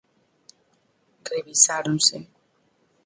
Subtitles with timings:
[1.31, 2.17] Revisáronse.